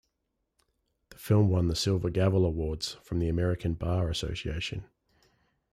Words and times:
The 1.11 1.19
film 1.19 1.49
won 1.49 1.67
the 1.67 1.75
Silver 1.75 2.09
Gavel 2.09 2.43
Awards 2.43 2.93
from 3.03 3.19
the 3.19 3.29
American 3.29 3.75
Bar 3.75 4.09
Association. 4.09 4.85